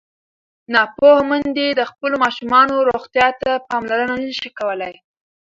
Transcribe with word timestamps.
ناپوهه 0.73 1.21
میندې 1.29 1.67
د 1.73 1.81
خپلو 1.91 2.15
ماشومانو 2.23 2.85
روغتیا 2.89 3.27
ته 3.41 3.51
پاملرنه 3.67 4.15
نه 4.25 4.31
شي 4.39 4.49
کولی. 4.59 4.93